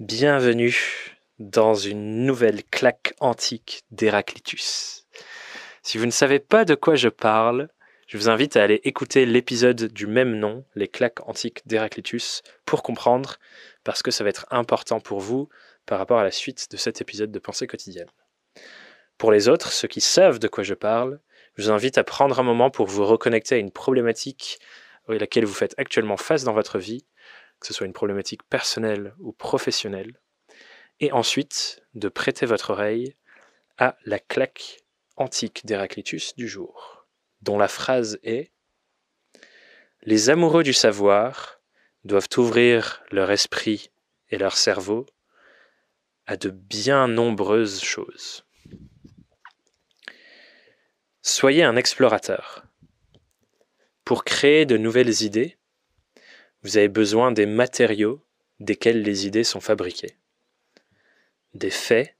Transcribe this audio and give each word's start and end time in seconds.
Bienvenue 0.00 0.74
dans 1.38 1.74
une 1.74 2.24
nouvelle 2.24 2.64
claque 2.64 3.12
antique 3.20 3.82
d'Héraclitus. 3.90 5.06
Si 5.82 5.98
vous 5.98 6.06
ne 6.06 6.10
savez 6.10 6.38
pas 6.38 6.64
de 6.64 6.74
quoi 6.74 6.94
je 6.94 7.10
parle, 7.10 7.68
je 8.06 8.16
vous 8.16 8.30
invite 8.30 8.56
à 8.56 8.62
aller 8.62 8.80
écouter 8.84 9.26
l'épisode 9.26 9.92
du 9.92 10.06
même 10.06 10.36
nom, 10.36 10.64
les 10.74 10.88
claques 10.88 11.20
antiques 11.28 11.60
d'Héraclitus, 11.66 12.40
pour 12.64 12.82
comprendre, 12.82 13.36
parce 13.84 14.02
que 14.02 14.10
ça 14.10 14.24
va 14.24 14.30
être 14.30 14.46
important 14.50 15.00
pour 15.00 15.20
vous 15.20 15.50
par 15.84 15.98
rapport 15.98 16.18
à 16.18 16.24
la 16.24 16.30
suite 16.30 16.70
de 16.70 16.78
cet 16.78 17.02
épisode 17.02 17.30
de 17.30 17.38
Pensée 17.38 17.66
quotidienne. 17.66 18.08
Pour 19.18 19.30
les 19.30 19.50
autres, 19.50 19.70
ceux 19.70 19.88
qui 19.88 20.00
savent 20.00 20.38
de 20.38 20.48
quoi 20.48 20.64
je 20.64 20.72
parle, 20.72 21.20
je 21.56 21.64
vous 21.64 21.70
invite 21.72 21.98
à 21.98 22.04
prendre 22.04 22.40
un 22.40 22.42
moment 22.42 22.70
pour 22.70 22.86
vous 22.86 23.04
reconnecter 23.04 23.56
à 23.56 23.58
une 23.58 23.70
problématique 23.70 24.60
à 25.10 25.12
laquelle 25.12 25.44
vous 25.44 25.52
faites 25.52 25.74
actuellement 25.76 26.16
face 26.16 26.44
dans 26.44 26.54
votre 26.54 26.78
vie, 26.78 27.04
que 27.60 27.66
ce 27.66 27.74
soit 27.74 27.86
une 27.86 27.92
problématique 27.92 28.42
personnelle 28.44 29.14
ou 29.18 29.32
professionnelle, 29.32 30.18
et 30.98 31.12
ensuite 31.12 31.82
de 31.94 32.08
prêter 32.08 32.46
votre 32.46 32.70
oreille 32.70 33.14
à 33.78 33.96
la 34.04 34.18
claque 34.18 34.78
antique 35.16 35.64
d'Héraclitus 35.66 36.34
du 36.36 36.48
jour, 36.48 37.06
dont 37.42 37.58
la 37.58 37.68
phrase 37.68 38.18
est 38.22 38.50
Les 40.02 40.30
amoureux 40.30 40.62
du 40.62 40.72
savoir 40.72 41.60
doivent 42.04 42.28
ouvrir 42.38 43.02
leur 43.10 43.30
esprit 43.30 43.90
et 44.30 44.38
leur 44.38 44.56
cerveau 44.56 45.06
à 46.26 46.36
de 46.36 46.50
bien 46.50 47.08
nombreuses 47.08 47.82
choses. 47.82 48.44
Soyez 51.22 51.64
un 51.64 51.76
explorateur. 51.76 52.64
Pour 54.04 54.24
créer 54.24 54.64
de 54.64 54.78
nouvelles 54.78 55.22
idées, 55.22 55.58
vous 56.62 56.76
avez 56.76 56.88
besoin 56.88 57.32
des 57.32 57.46
matériaux 57.46 58.20
desquels 58.58 59.02
les 59.02 59.26
idées 59.26 59.44
sont 59.44 59.60
fabriquées. 59.60 60.16
Des 61.54 61.70
faits, 61.70 62.14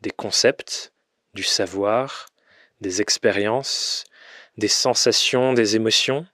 des 0.00 0.10
concepts, 0.10 0.92
du 1.34 1.42
savoir, 1.42 2.28
des 2.80 3.02
expériences, 3.02 4.04
des 4.56 4.68
sensations, 4.68 5.52
des 5.52 5.76
émotions, 5.76 6.26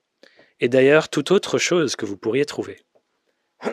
et 0.60 0.68
d'ailleurs 0.68 1.08
toute 1.08 1.30
autre 1.30 1.58
chose 1.58 1.96
que 1.96 2.06
vous 2.06 2.16
pourriez 2.16 2.44
trouver. 2.44 2.82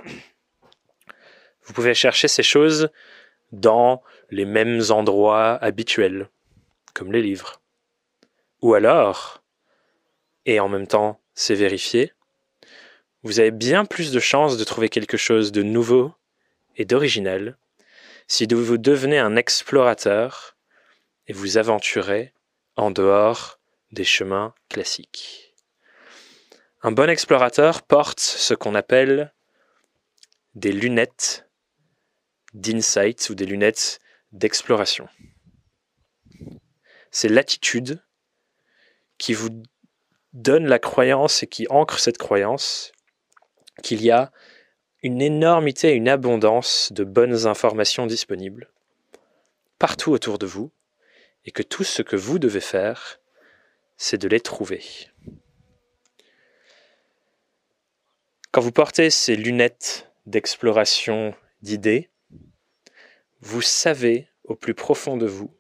Vous 1.66 1.72
pouvez 1.72 1.94
chercher 1.94 2.28
ces 2.28 2.44
choses 2.44 2.90
dans 3.54 4.04
les 4.30 4.44
mêmes 4.44 4.82
endroits 4.90 5.54
habituels, 5.64 6.30
comme 6.94 7.14
les 7.14 7.22
livres. 7.22 7.62
Ou 8.62 8.74
alors, 8.74 9.42
et 10.46 10.60
en 10.60 10.68
même 10.68 10.88
temps 10.88 11.22
c'est 11.36 11.56
vérifié, 11.56 12.12
vous 13.24 13.40
avez 13.40 13.52
bien 13.52 13.86
plus 13.86 14.12
de 14.12 14.20
chances 14.20 14.58
de 14.58 14.64
trouver 14.64 14.90
quelque 14.90 15.18
chose 15.18 15.52
de 15.52 15.64
nouveau 15.64 16.14
et 16.76 16.86
d'original 16.86 17.58
si 18.28 18.46
vous 18.46 18.78
devenez 18.78 19.18
un 19.18 19.36
explorateur 19.36 20.58
et 21.28 21.34
vous 21.34 21.58
aventurez 21.58 22.34
en 22.76 22.92
dehors 22.92 23.60
des 23.92 24.04
chemins 24.04 24.54
classiques. 24.70 25.54
Un 26.82 26.92
bon 26.92 27.10
explorateur 27.10 27.82
porte 27.82 28.20
ce 28.20 28.54
qu'on 28.54 28.76
appelle 28.76 29.34
des 30.56 30.74
lunettes 30.74 31.48
d'insight 32.54 33.30
ou 33.30 33.36
des 33.36 33.46
lunettes 33.46 34.00
d'exploration. 34.32 35.08
C'est 37.12 37.30
l'attitude 37.30 38.04
qui 39.18 39.34
vous 39.34 39.50
donne 40.34 40.68
la 40.68 40.80
croyance 40.80 41.44
et 41.44 41.48
qui 41.48 41.68
ancre 41.70 42.00
cette 42.00 42.18
croyance 42.18 42.92
qu'il 43.82 44.04
y 44.04 44.12
a 44.12 44.32
une 45.02 45.22
énormité, 45.22 45.92
une 45.94 46.10
abondance 46.10 46.92
de 46.94 47.04
bonnes 47.04 47.48
informations 47.48 48.06
disponibles 48.06 48.70
partout 49.84 50.12
autour 50.12 50.40
de 50.40 50.46
vous 50.46 50.72
et 51.44 51.52
que 51.52 51.62
tout 51.62 51.84
ce 51.84 52.02
que 52.02 52.16
vous 52.16 52.40
devez 52.40 52.62
faire, 52.62 53.20
c'est 53.98 54.18
de 54.18 54.30
les 54.30 54.40
trouver. 54.40 54.82
Quand 58.52 58.62
vous 58.62 58.72
portez 58.72 59.10
ces 59.10 59.36
lunettes 59.36 60.10
d'exploration 60.26 61.36
d'idées, 61.62 62.10
vous 63.42 63.62
savez 63.62 64.30
au 64.46 64.56
plus 64.56 64.74
profond 64.74 65.18
de 65.18 65.26
vous 65.26 65.54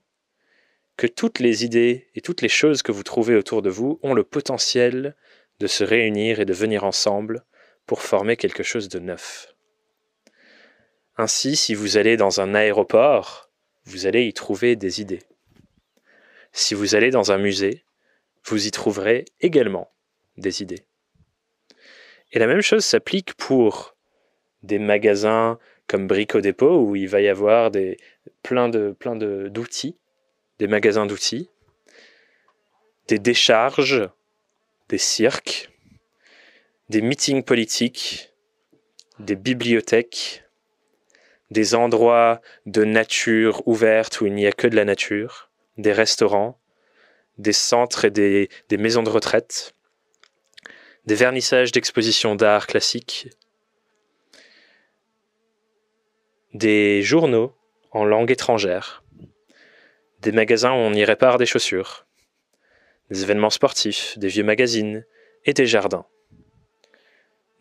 que 0.95 1.07
toutes 1.07 1.39
les 1.39 1.65
idées 1.65 2.07
et 2.15 2.21
toutes 2.21 2.41
les 2.41 2.49
choses 2.49 2.81
que 2.81 2.93
vous 2.93 3.03
trouvez 3.03 3.35
autour 3.35 3.61
de 3.61 3.69
vous 3.69 3.99
ont 4.03 4.13
le 4.13 4.23
potentiel 4.23 5.17
de 5.59 5.67
se 5.67 5.83
réunir 5.83 6.39
et 6.39 6.45
de 6.45 6.53
venir 6.53 6.85
ensemble 6.85 7.43
pour 7.85 8.01
former 8.01 8.37
quelque 8.37 8.63
chose 8.63 8.89
de 8.89 8.99
neuf. 8.99 9.53
Ainsi, 11.17 11.55
si 11.55 11.75
vous 11.75 11.97
allez 11.97 12.17
dans 12.17 12.41
un 12.41 12.55
aéroport, 12.55 13.49
vous 13.85 14.07
allez 14.07 14.25
y 14.25 14.33
trouver 14.33 14.75
des 14.75 15.01
idées. 15.01 15.23
Si 16.51 16.73
vous 16.73 16.95
allez 16.95 17.11
dans 17.11 17.31
un 17.31 17.37
musée, 17.37 17.83
vous 18.45 18.67
y 18.67 18.71
trouverez 18.71 19.25
également 19.41 19.91
des 20.37 20.61
idées. 20.61 20.85
Et 22.31 22.39
la 22.39 22.47
même 22.47 22.61
chose 22.61 22.85
s'applique 22.85 23.33
pour 23.35 23.95
des 24.63 24.79
magasins 24.79 25.59
comme 25.87 26.07
Brico 26.07 26.41
Dépôt 26.41 26.79
où 26.79 26.95
il 26.95 27.07
va 27.07 27.21
y 27.21 27.27
avoir 27.27 27.69
des, 27.69 27.97
plein 28.41 28.69
d'outils, 28.69 29.97
des 30.59 30.67
magasins 30.67 31.05
d'outils, 31.05 31.49
des 33.07 33.19
décharges, 33.19 34.09
des 34.89 34.97
cirques, 34.97 35.72
des 36.89 37.01
meetings 37.01 37.43
politiques, 37.43 38.33
des 39.19 39.35
bibliothèques, 39.35 40.43
des 41.49 41.75
endroits 41.75 42.41
de 42.65 42.83
nature 42.83 43.65
ouverte 43.67 44.21
où 44.21 44.25
il 44.25 44.33
n'y 44.33 44.47
a 44.47 44.51
que 44.51 44.67
de 44.67 44.75
la 44.75 44.85
nature, 44.85 45.49
des 45.77 45.93
restaurants, 45.93 46.59
des 47.37 47.53
centres 47.53 48.05
et 48.05 48.11
des, 48.11 48.49
des 48.69 48.77
maisons 48.77 49.03
de 49.03 49.09
retraite, 49.09 49.75
des 51.05 51.15
vernissages 51.15 51.71
d'expositions 51.71 52.35
d'art 52.35 52.67
classique, 52.67 53.29
des 56.53 57.01
journaux 57.01 57.55
en 57.91 58.05
langue 58.05 58.31
étrangère, 58.31 59.03
des 60.19 60.31
magasins 60.31 60.71
où 60.71 60.77
on 60.77 60.93
y 60.93 61.03
répare 61.03 61.37
des 61.37 61.45
chaussures, 61.45 62.05
des 63.09 63.23
événements 63.23 63.49
sportifs, 63.49 64.17
des 64.17 64.27
vieux 64.27 64.43
magazines 64.43 65.05
et 65.45 65.53
des 65.53 65.65
jardins 65.65 66.05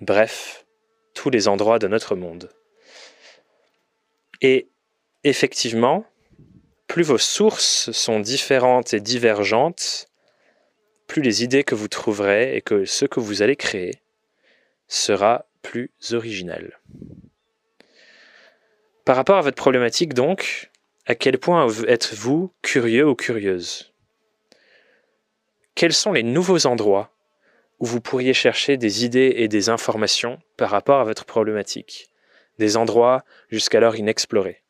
bref, 0.02 0.66
tous 1.14 1.30
les 1.30 1.48
endroits 1.48 1.78
de 1.78 1.88
notre 1.88 2.16
monde. 2.16 2.50
Et 4.40 4.68
effectivement, 5.24 6.04
plus 6.88 7.04
vos 7.04 7.18
sources 7.18 7.92
sont 7.92 8.20
différentes 8.20 8.92
et 8.92 9.00
divergentes, 9.00 10.08
plus 11.06 11.22
les 11.22 11.44
idées 11.44 11.64
que 11.64 11.74
vous 11.74 11.88
trouverez 11.88 12.56
et 12.56 12.60
que 12.60 12.84
ce 12.84 13.04
que 13.04 13.20
vous 13.20 13.42
allez 13.42 13.56
créer 13.56 14.02
sera 14.88 15.46
plus 15.62 15.92
original. 16.12 16.80
Par 19.04 19.16
rapport 19.16 19.36
à 19.36 19.42
votre 19.42 19.56
problématique 19.56 20.14
donc, 20.14 20.70
à 21.06 21.14
quel 21.14 21.38
point 21.38 21.68
êtes-vous 21.86 22.52
curieux 22.62 23.08
ou 23.08 23.14
curieuse? 23.14 23.92
Quels 25.74 25.92
sont 25.92 26.12
les 26.12 26.22
nouveaux 26.22 26.66
endroits 26.66 27.14
où 27.82 27.84
vous 27.84 28.00
pourriez 28.00 28.32
chercher 28.32 28.76
des 28.76 29.04
idées 29.04 29.34
et 29.38 29.48
des 29.48 29.68
informations 29.68 30.40
par 30.56 30.70
rapport 30.70 31.00
à 31.00 31.04
votre 31.04 31.24
problématique, 31.24 32.10
des 32.60 32.76
endroits 32.76 33.24
jusqu'alors 33.50 33.96
inexplorés. 33.96 34.62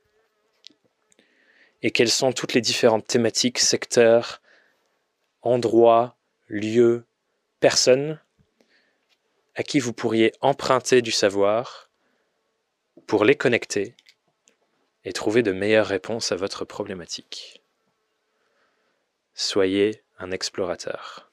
Et 1.82 1.90
quelles 1.90 2.08
sont 2.08 2.32
toutes 2.32 2.54
les 2.54 2.62
différentes 2.62 3.06
thématiques, 3.06 3.58
secteurs, 3.58 4.40
endroits, 5.42 6.16
lieux, 6.48 7.04
personnes 7.60 8.18
à 9.56 9.62
qui 9.62 9.78
vous 9.78 9.92
pourriez 9.92 10.32
emprunter 10.40 11.02
du 11.02 11.10
savoir 11.10 11.90
pour 13.06 13.26
les 13.26 13.34
connecter 13.34 13.94
et 15.04 15.12
trouver 15.12 15.42
de 15.42 15.52
meilleures 15.52 15.86
réponses 15.86 16.32
à 16.32 16.36
votre 16.36 16.64
problématique. 16.64 17.62
Soyez 19.34 20.02
un 20.18 20.30
explorateur. 20.30 21.30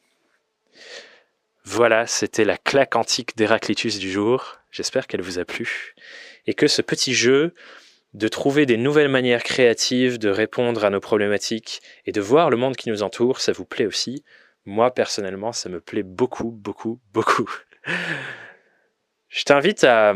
Voilà, 1.72 2.08
c'était 2.08 2.46
la 2.46 2.58
claque 2.58 2.96
antique 2.96 3.38
d'Héraclitus 3.38 4.00
du 4.00 4.10
jour. 4.10 4.58
J'espère 4.72 5.06
qu'elle 5.06 5.22
vous 5.22 5.38
a 5.38 5.46
plu. 5.46 5.94
Et 6.48 6.56
que 6.56 6.68
ce 6.68 6.82
petit 6.82 7.14
jeu 7.14 7.54
de 8.16 8.28
trouver 8.28 8.66
des 8.66 8.76
nouvelles 8.76 9.08
manières 9.08 9.44
créatives 9.44 10.18
de 10.18 10.30
répondre 10.30 10.84
à 10.84 10.90
nos 10.90 11.00
problématiques 11.00 11.84
et 12.08 12.12
de 12.12 12.22
voir 12.22 12.50
le 12.50 12.58
monde 12.58 12.76
qui 12.76 12.90
nous 12.90 13.04
entoure, 13.04 13.40
ça 13.40 13.52
vous 13.52 13.66
plaît 13.66 13.86
aussi. 13.86 14.24
Moi, 14.66 14.92
personnellement, 14.92 15.52
ça 15.52 15.70
me 15.70 15.80
plaît 15.80 16.02
beaucoup, 16.02 16.50
beaucoup, 16.50 17.00
beaucoup. 17.14 17.52
Je 19.28 19.44
t'invite 19.44 19.84
à, 19.84 20.16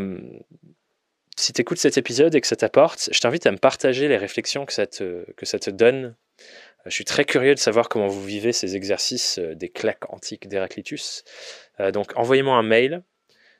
si 1.38 1.53
tu 1.53 1.63
cet 1.75 2.00
épisode 2.00 2.33
et 2.33 2.41
que 2.41 2.47
ça 2.47 2.55
t'apporte, 2.55 3.09
je 3.11 3.19
t'invite 3.19 3.45
à 3.45 3.51
me 3.51 3.57
partager 3.57 4.07
les 4.07 4.17
réflexions 4.17 4.65
que 4.65 4.73
ça 4.73 4.88
que 4.88 5.45
ça 5.45 5.59
te 5.59 5.69
donne 5.69 6.15
je 6.85 6.91
suis 6.91 7.06
très 7.06 7.25
curieux 7.25 7.56
de 7.56 7.59
savoir 7.59 7.89
comment 7.89 8.07
vous 8.07 8.24
vivez 8.24 8.53
ces 8.53 8.75
exercices 8.75 9.39
euh, 9.39 9.56
des 9.56 9.69
claques 9.69 10.12
antiques 10.12 10.47
d'Héraclitus. 10.47 11.24
Euh, 11.80 11.91
donc 11.91 12.12
envoyez-moi 12.15 12.56
un 12.56 12.63
mail 12.63 13.03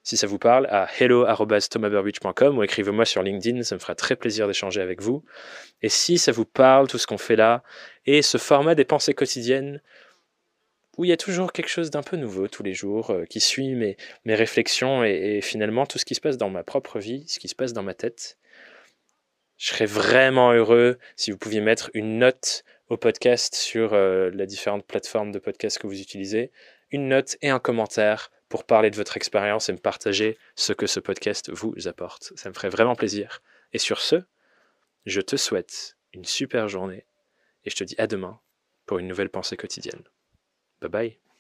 si 0.04 0.18
ça 0.18 0.28
vous 0.28 0.38
parle, 0.38 0.68
à 0.70 0.90
hello.thomasburbidge.com 1.00 2.58
ou 2.58 2.64
écrivez-moi 2.64 3.06
sur 3.06 3.24
LinkedIn, 3.24 3.64
ça 3.64 3.76
me 3.76 3.80
fera 3.80 3.96
très 3.96 4.18
plaisir 4.18 4.48
d'échanger 4.48 4.82
avec 4.82 5.02
vous. 5.02 5.24
Et 5.82 5.88
si 5.88 6.18
ça 6.18 6.34
vous 6.34 6.44
parle, 6.44 6.90
tout 6.90 6.98
ce 6.98 7.08
qu'on 7.08 7.18
fait 7.18 7.38
là, 7.38 7.64
et 8.06 8.22
ce 8.22 8.38
format 8.38 8.76
des 8.76 8.84
pensées 8.84 9.14
quotidiennes, 9.14 9.82
où 10.98 11.06
il 11.06 11.08
y 11.08 11.14
a 11.14 11.18
toujours 11.18 11.54
quelque 11.54 11.70
chose 11.70 11.90
d'un 11.90 12.04
peu 12.04 12.18
nouveau 12.18 12.50
tous 12.50 12.64
les 12.64 12.74
jours, 12.74 13.12
euh, 13.12 13.24
qui 13.24 13.40
suit 13.40 13.76
mes, 13.76 13.96
mes 14.26 14.36
réflexions 14.36 15.06
et, 15.06 15.40
finalement 15.42 15.86
tout 15.86 15.98
ce 15.98 16.06
qui 16.06 16.16
se 16.16 16.22
passe 16.22 16.38
dans 16.38 16.50
ma 16.50 16.64
propre 16.64 17.00
vie, 17.00 17.24
ce 17.28 17.40
qui 17.40 17.48
se 17.48 17.56
passe 17.56 17.72
dans 17.72 17.82
ma 17.82 17.94
tête. 17.94 18.38
Je 19.58 19.70
serais 19.70 19.86
vraiment 19.86 20.52
heureux 20.52 21.00
si 21.16 21.32
vous 21.32 21.38
pouviez 21.38 21.62
mettre 21.62 21.90
une 21.94 22.20
note 22.20 22.66
au 22.90 22.98
podcast 22.98 23.56
sur 23.56 23.94
euh, 23.94 24.30
les 24.32 24.46
différentes 24.46 24.86
plateformes 24.86 25.32
de 25.32 25.40
podcast 25.40 25.80
que 25.80 25.88
vous 25.88 26.00
utilisez, 26.00 26.52
une 26.92 27.08
note 27.08 27.38
et 27.42 27.50
un 27.50 27.60
commentaire 27.60 28.32
pour 28.50 28.66
parler 28.66 28.92
de 28.92 28.96
votre 28.96 29.18
expérience 29.18 29.70
et 29.70 29.74
me 29.74 29.80
partager 29.80 30.38
ce 30.56 30.74
que 30.74 30.86
ce 30.86 31.00
podcast 31.00 31.50
vous 31.52 31.88
apporte. 31.88 32.34
Ça 32.36 32.50
me 32.50 32.54
ferait 32.54 32.70
vraiment 32.70 32.96
plaisir. 32.96 33.42
Et 33.72 33.80
sur 33.80 34.00
ce, 34.00 34.24
je 35.06 35.22
te 35.22 35.36
souhaite 35.36 35.98
une 36.14 36.26
super 36.26 36.68
journée 36.68 37.06
et 37.66 37.70
je 37.70 37.76
te 37.76 37.84
dis 37.84 37.96
à 37.98 38.08
demain 38.08 38.40
pour 38.86 39.00
une 39.00 39.08
nouvelle 39.08 39.30
pensée 39.30 39.58
quotidienne. 39.58 40.04
Bye 40.82 40.90
bye. 40.90 41.33